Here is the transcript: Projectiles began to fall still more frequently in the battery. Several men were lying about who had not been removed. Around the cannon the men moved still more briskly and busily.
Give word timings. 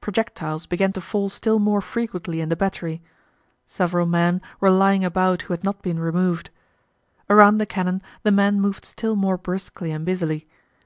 Projectiles 0.00 0.64
began 0.64 0.94
to 0.94 1.02
fall 1.02 1.28
still 1.28 1.58
more 1.58 1.82
frequently 1.82 2.40
in 2.40 2.48
the 2.48 2.56
battery. 2.56 3.02
Several 3.66 4.06
men 4.06 4.40
were 4.58 4.70
lying 4.70 5.04
about 5.04 5.42
who 5.42 5.52
had 5.52 5.64
not 5.64 5.82
been 5.82 5.98
removed. 6.00 6.48
Around 7.28 7.58
the 7.58 7.66
cannon 7.66 8.00
the 8.22 8.30
men 8.32 8.58
moved 8.58 8.86
still 8.86 9.16
more 9.16 9.36
briskly 9.36 9.90
and 9.90 10.06
busily. 10.06 10.48